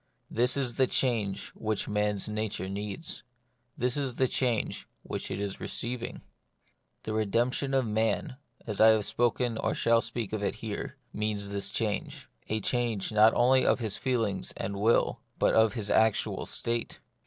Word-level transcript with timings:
This 0.31 0.57
is 0.57 0.77
the 0.77 0.87
change 0.87 1.49
which 1.49 1.87
man's 1.87 2.27
nature 2.27 2.67
needs: 2.67 3.21
this 3.77 3.95
is 3.95 4.15
the 4.15 4.27
change 4.27 4.87
which 5.03 5.29
it 5.29 5.39
is 5.39 5.59
receiving. 5.59 6.23
The 7.03 7.13
redemption 7.13 7.75
of 7.75 7.85
man, 7.85 8.37
as 8.65 8.81
I 8.81 8.87
have 8.87 9.05
spoken 9.05 9.59
or 9.59 9.75
shall 9.75 10.01
speak 10.01 10.33
of 10.33 10.41
it 10.41 10.55
here, 10.55 10.97
means 11.13 11.49
this 11.49 11.69
change; 11.69 12.27
a 12.49 12.59
change 12.59 13.11
not 13.11 13.35
only 13.35 13.63
of 13.63 13.77
his 13.77 13.95
feelings 13.95 14.53
and 14.57 14.75
will, 14.79 15.19
but 15.37 15.53
of 15.53 15.73
his 15.75 15.91
actual 15.91 16.47
state. 16.47 16.99